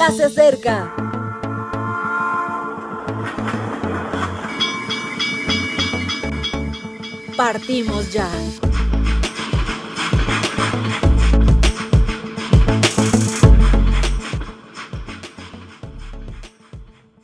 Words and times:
ya 0.00 0.10
se 0.12 0.24
acerca. 0.24 0.94
Partimos 7.36 8.10
ya. 8.10 8.26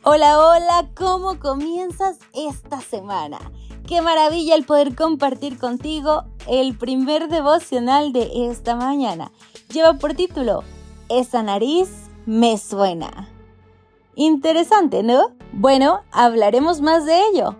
Hola, 0.03 0.37
hola, 0.37 0.87
¿cómo 0.93 1.39
comienzas 1.39 2.17
esta 2.35 2.79
semana? 2.81 3.39
Qué 3.87 4.03
maravilla 4.03 4.53
el 4.53 4.65
poder 4.65 4.93
compartir 4.93 5.57
contigo 5.57 6.25
el 6.47 6.77
primer 6.77 7.27
devocional 7.27 8.13
de 8.13 8.51
esta 8.51 8.75
mañana. 8.75 9.31
Lleva 9.73 9.93
por 9.93 10.13
título, 10.13 10.63
Esa 11.09 11.41
nariz 11.41 12.06
me 12.27 12.57
suena. 12.57 13.29
Interesante, 14.15 15.01
¿no? 15.01 15.31
Bueno, 15.53 16.01
hablaremos 16.11 16.81
más 16.81 17.05
de 17.05 17.19
ello. 17.31 17.55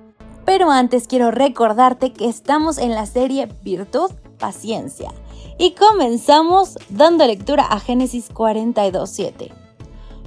Pero 0.45 0.69
antes 0.69 1.07
quiero 1.07 1.31
recordarte 1.31 2.11
que 2.11 2.27
estamos 2.27 2.77
en 2.77 2.91
la 2.91 3.05
serie 3.05 3.47
Virtud, 3.63 4.11
Paciencia. 4.37 5.11
Y 5.57 5.71
comenzamos 5.71 6.77
dando 6.89 7.25
lectura 7.25 7.63
a 7.63 7.79
Génesis 7.79 8.29
42.7. 8.29 9.51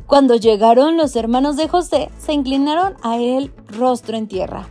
Cuando 0.07 0.35
llegaron 0.35 0.97
los 0.97 1.15
hermanos 1.17 1.57
de 1.57 1.69
José, 1.69 2.11
se 2.19 2.33
inclinaron 2.33 2.97
a 3.03 3.19
él 3.19 3.53
rostro 3.69 4.17
en 4.17 4.27
tierra. 4.27 4.69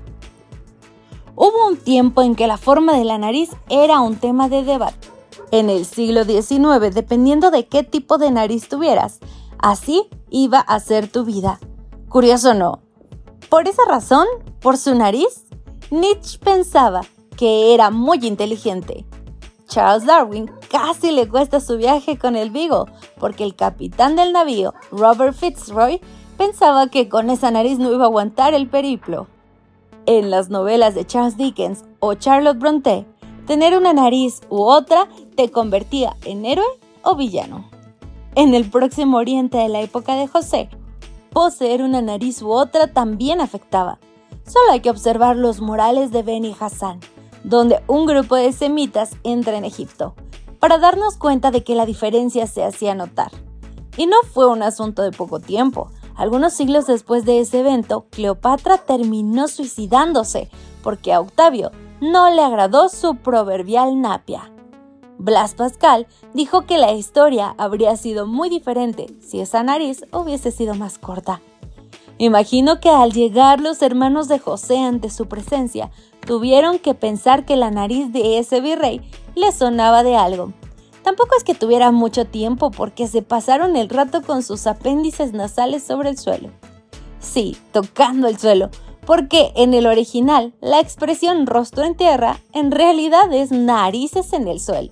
Hubo 1.36 1.68
un 1.68 1.78
tiempo 1.78 2.24
en 2.24 2.36
que 2.36 2.48
la 2.48 2.58
forma 2.58 2.98
de 2.98 3.06
la 3.06 3.18
nariz 3.18 3.52
era 3.70 4.02
un 4.02 4.18
tema 4.18 4.50
de 4.50 4.64
debate. 4.64 5.08
En 5.52 5.70
el 5.70 5.86
siglo 5.86 6.26
XIX, 6.26 6.94
dependiendo 6.94 7.52
de 7.52 7.68
qué 7.68 7.84
tipo 7.84 8.18
de 8.18 8.32
nariz 8.32 8.68
tuvieras, 8.68 9.20
así 9.60 10.08
iba 10.30 10.60
a 10.60 10.80
ser 10.80 11.12
tu 11.12 11.24
vida. 11.24 11.60
Curioso 12.08 12.54
no. 12.54 12.82
Por 13.50 13.68
esa 13.68 13.84
razón, 13.88 14.28
por 14.62 14.78
su 14.78 14.96
nariz, 14.96 15.46
Nietzsche 15.92 16.40
pensaba 16.40 17.02
que 17.38 17.74
era 17.74 17.90
muy 17.90 18.20
inteligente. 18.26 19.06
Charles 19.68 20.06
Darwin 20.06 20.52
casi 20.70 21.12
le 21.12 21.28
cuesta 21.28 21.60
su 21.60 21.78
viaje 21.78 22.18
con 22.18 22.36
el 22.36 22.50
Vigo, 22.50 22.88
porque 23.20 23.44
el 23.44 23.56
capitán 23.56 24.16
del 24.16 24.34
navío, 24.34 24.74
Robert 24.92 25.36
Fitzroy, 25.36 26.02
pensaba 26.38 26.88
que 26.88 27.08
con 27.08 27.30
esa 27.30 27.52
nariz 27.52 27.78
no 27.78 27.92
iba 27.92 28.06
a 28.06 28.08
aguantar 28.08 28.54
el 28.54 28.68
periplo 28.68 29.28
en 30.06 30.32
las 30.32 30.50
novelas 30.50 30.96
de 30.96 31.06
Charles 31.06 31.38
Dickens 31.38 31.84
o 32.00 32.16
Charlotte 32.16 32.58
Bronte, 32.58 33.06
tener 33.46 33.78
una 33.78 33.94
nariz 33.94 34.42
u 34.50 34.62
otra 34.62 35.08
te 35.36 35.52
convertía 35.52 36.16
en 36.26 36.46
héroe 36.46 36.66
o 37.04 37.16
villano. 37.16 37.70
En 38.40 38.54
el 38.54 38.70
próximo 38.70 39.18
oriente 39.18 39.58
de 39.58 39.68
la 39.68 39.82
época 39.82 40.16
de 40.16 40.26
José, 40.26 40.70
poseer 41.34 41.84
una 41.84 42.02
nariz 42.02 42.42
u 42.42 42.52
otra 42.52 42.88
también 42.88 43.42
afectaba. 43.42 44.00
Solo 44.46 44.72
hay 44.72 44.80
que 44.80 44.90
observar 44.90 45.36
los 45.36 45.60
murales 45.60 46.12
de 46.12 46.24
Beni 46.24 46.56
Hassan, 46.58 47.02
donde 47.44 47.84
un 47.88 48.06
grupo 48.06 48.38
de 48.38 48.54
semitas 48.54 49.12
entra 49.26 49.58
en 49.58 49.66
Egipto, 49.66 50.16
para 50.58 50.78
darnos 50.78 51.18
cuenta 51.18 51.52
de 51.52 51.66
que 51.66 51.76
la 51.76 51.86
diferencia 51.86 52.48
se 52.48 52.64
hacía 52.64 52.96
notar. 52.96 53.30
Y 53.98 54.06
no 54.06 54.16
fue 54.34 54.48
un 54.48 54.64
asunto 54.64 55.02
de 55.02 55.12
poco 55.12 55.42
tiempo, 55.42 55.92
algunos 56.16 56.54
siglos 56.54 56.88
después 56.88 57.26
de 57.26 57.42
ese 57.42 57.60
evento, 57.60 58.06
Cleopatra 58.10 58.78
terminó 58.78 59.50
suicidándose 59.50 60.50
porque 60.82 61.12
a 61.12 61.20
Octavio 61.20 61.72
no 62.00 62.30
le 62.30 62.42
agradó 62.42 62.88
su 62.88 63.18
proverbial 63.18 64.00
napia. 64.00 64.50
Blas 65.20 65.54
Pascal 65.54 66.08
dijo 66.34 66.66
que 66.66 66.80
la 66.80 66.94
historia 66.94 67.54
habría 67.60 67.96
sido 67.96 68.26
muy 68.26 68.50
diferente 68.50 69.06
si 69.22 69.40
esa 69.40 69.62
nariz 69.62 70.04
hubiese 70.12 70.50
sido 70.50 70.74
más 70.74 70.98
corta. 70.98 71.42
Imagino 72.18 72.80
que 72.80 72.90
al 72.90 73.14
llegar 73.14 73.62
los 73.62 73.84
hermanos 73.84 74.28
de 74.28 74.40
José 74.40 74.80
ante 74.80 75.12
su 75.12 75.28
presencia, 75.28 75.92
tuvieron 76.26 76.80
que 76.80 76.96
pensar 76.96 77.46
que 77.46 77.56
la 77.56 77.70
nariz 77.70 78.12
de 78.12 78.40
ese 78.40 78.60
virrey 78.60 79.02
le 79.36 79.52
sonaba 79.52 80.04
de 80.04 80.16
algo, 80.16 80.54
Tampoco 81.04 81.36
es 81.36 81.44
que 81.44 81.56
tuviera 81.56 81.92
mucho 81.92 82.26
tiempo 82.26 82.72
porque 82.72 83.08
se 83.08 83.22
pasaron 83.22 83.76
el 83.76 83.90
rato 83.90 84.22
con 84.22 84.44
sus 84.44 84.68
apéndices 84.68 85.34
nasales 85.34 85.84
sobre 85.84 86.10
el 86.10 86.18
suelo. 86.18 86.52
Sí, 87.20 87.58
tocando 87.72 88.28
el 88.28 88.38
suelo, 88.38 88.70
porque 89.06 89.52
en 89.56 89.74
el 89.74 89.88
original 89.88 90.54
la 90.62 90.80
expresión 90.80 91.48
rostro 91.48 91.84
en 91.84 91.96
tierra 91.96 92.40
en 92.54 92.72
realidad 92.72 93.34
es 93.34 93.52
narices 93.52 94.34
en 94.34 94.48
el 94.48 94.60
suelo. 94.60 94.92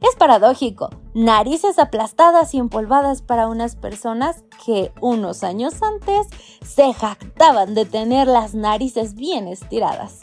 Es 0.00 0.16
paradójico, 0.16 0.90
narices 1.14 1.78
aplastadas 1.78 2.54
y 2.54 2.58
empolvadas 2.58 3.22
para 3.22 3.48
unas 3.48 3.76
personas 3.76 4.44
que 4.64 4.92
unos 5.00 5.42
años 5.42 5.82
antes 5.82 6.26
se 6.64 6.92
jactaban 6.92 7.74
de 7.74 7.84
tener 7.84 8.28
las 8.28 8.54
narices 8.54 9.14
bien 9.14 9.48
estiradas. 9.48 10.20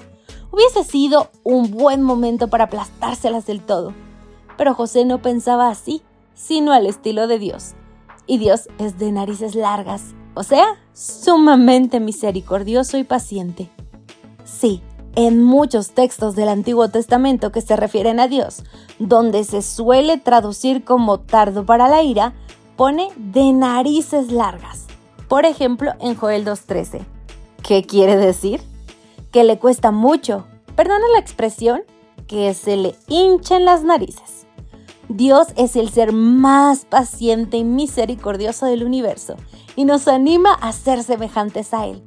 Hubiese 0.51 0.83
sido 0.83 1.29
un 1.43 1.71
buen 1.71 2.01
momento 2.01 2.47
para 2.47 2.65
aplastárselas 2.65 3.45
del 3.45 3.61
todo 3.61 3.93
pero 4.57 4.73
José 4.73 5.05
no 5.05 5.21
pensaba 5.21 5.69
así, 5.69 6.01
sino 6.33 6.73
al 6.73 6.85
estilo 6.85 7.27
de 7.27 7.39
Dios. 7.39 7.73
Y 8.27 8.37
Dios 8.37 8.67
es 8.79 8.97
de 8.97 9.11
narices 9.11 9.55
largas, 9.55 10.15
o 10.33 10.43
sea, 10.43 10.65
sumamente 10.93 11.99
misericordioso 11.99 12.97
y 12.97 13.03
paciente. 13.03 13.69
Sí, 14.43 14.81
en 15.15 15.41
muchos 15.43 15.91
textos 15.91 16.35
del 16.35 16.49
Antiguo 16.49 16.89
Testamento 16.89 17.51
que 17.51 17.61
se 17.61 17.75
refieren 17.75 18.19
a 18.19 18.27
Dios, 18.27 18.63
donde 18.99 19.43
se 19.43 19.61
suele 19.61 20.17
traducir 20.17 20.83
como 20.83 21.19
tardo 21.19 21.65
para 21.65 21.87
la 21.87 22.03
ira, 22.03 22.33
pone 22.75 23.09
de 23.15 23.53
narices 23.53 24.31
largas. 24.31 24.85
Por 25.27 25.45
ejemplo, 25.45 25.93
en 25.99 26.15
Joel 26.15 26.45
2.13. 26.45 27.05
¿Qué 27.63 27.83
quiere 27.83 28.17
decir? 28.17 28.61
Que 29.31 29.43
le 29.43 29.57
cuesta 29.57 29.91
mucho, 29.91 30.45
perdona 30.75 31.05
la 31.13 31.19
expresión, 31.19 31.81
que 32.27 32.53
se 32.53 32.75
le 32.77 32.95
hinchen 33.07 33.65
las 33.65 33.83
narices. 33.83 34.45
Dios 35.09 35.47
es 35.55 35.75
el 35.75 35.89
ser 35.89 36.13
más 36.13 36.85
paciente 36.85 37.57
y 37.57 37.63
misericordioso 37.63 38.65
del 38.65 38.83
universo 38.83 39.35
y 39.75 39.85
nos 39.85 40.07
anima 40.07 40.53
a 40.53 40.71
ser 40.73 41.03
semejantes 41.03 41.73
a 41.73 41.85
Él. 41.85 42.03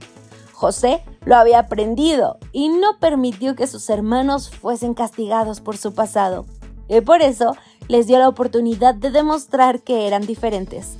José 0.58 1.04
lo 1.24 1.36
había 1.36 1.60
aprendido 1.60 2.38
y 2.50 2.68
no 2.68 2.98
permitió 2.98 3.54
que 3.54 3.68
sus 3.68 3.88
hermanos 3.90 4.50
fuesen 4.50 4.92
castigados 4.92 5.60
por 5.60 5.76
su 5.76 5.94
pasado. 5.94 6.46
Y 6.88 7.00
por 7.00 7.22
eso 7.22 7.54
les 7.86 8.08
dio 8.08 8.18
la 8.18 8.28
oportunidad 8.28 8.96
de 8.96 9.12
demostrar 9.12 9.82
que 9.82 10.08
eran 10.08 10.26
diferentes. 10.26 10.98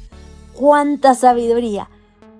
¡Cuánta 0.55 1.17
sabiduría! 1.17 1.91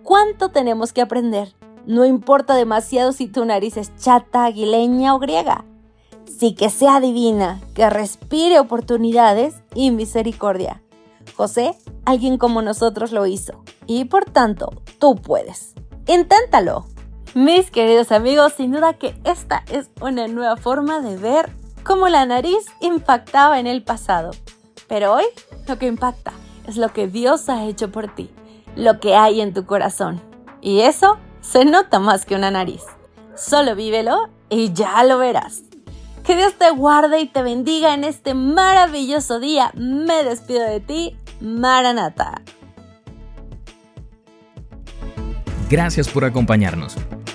¿Cuánto 0.05 0.51
tenemos 0.51 0.93
que 0.93 1.01
aprender? 1.01 1.55
No 1.87 2.05
importa 2.05 2.55
demasiado 2.55 3.11
si 3.11 3.27
tu 3.27 3.45
nariz 3.45 3.77
es 3.77 3.91
chata, 3.97 4.45
aguileña 4.45 5.17
o 5.17 5.19
griega 5.19 5.65
sí 6.39 6.55
que 6.55 6.71
sea 6.71 7.01
divina, 7.01 7.61
que 7.75 7.91
respire 7.91 8.61
oportunidades 8.61 9.57
y 9.75 9.91
misericordia. 9.91 10.83
José, 11.37 11.77
alguien 12.05 12.39
como 12.39 12.63
nosotros 12.63 13.11
lo 13.11 13.27
hizo, 13.27 13.65
y 13.87 14.05
por 14.05 14.25
tanto, 14.27 14.71
tú 15.01 15.17
puedes. 15.17 15.75
Inténtalo. 16.07 16.87
Mis 17.35 17.71
queridos 17.71 18.11
amigos, 18.11 18.55
sin 18.57 18.73
duda 18.73 18.95
que 18.95 19.15
esta 19.25 19.63
es 19.71 19.91
una 20.01 20.29
nueva 20.29 20.57
forma 20.57 21.01
de 21.01 21.17
ver 21.17 21.51
cómo 21.85 22.09
la 22.09 22.25
nariz 22.25 22.65
impactaba 22.81 23.61
en 23.61 23.67
el 23.67 23.83
pasado. 23.83 24.31
Pero 24.89 25.15
hoy 25.15 25.25
lo 25.67 25.79
que 25.79 25.87
impacta 25.87 26.33
es 26.67 26.77
lo 26.77 26.93
que 26.93 27.07
Dios 27.07 27.49
ha 27.49 27.65
hecho 27.65 27.93
por 27.93 28.15
ti, 28.15 28.31
lo 28.77 28.99
que 28.99 29.15
hay 29.15 29.41
en 29.41 29.53
tu 29.53 29.67
corazón. 29.67 30.21
Y 30.63 30.81
eso 30.81 31.19
se 31.41 31.65
nota 31.65 31.99
más 31.99 32.25
que 32.25 32.35
una 32.35 32.51
nariz. 32.51 32.83
Solo 33.37 33.77
vívelo 33.77 34.31
y 34.49 34.73
ya 34.73 35.05
lo 35.05 35.19
verás. 35.19 35.63
Que 36.25 36.35
Dios 36.35 36.55
te 36.55 36.71
guarde 36.71 37.21
y 37.21 37.27
te 37.27 37.43
bendiga 37.43 37.95
en 37.95 38.05
este 38.05 38.35
maravilloso 38.35 39.39
día. 39.39 39.71
Me 39.75 40.25
despido 40.25 40.65
de 40.65 40.81
ti, 40.81 41.17
Maranata. 41.41 42.43
Gracias 45.71 46.09
por 46.09 46.25
acompañarnos. 46.25 46.97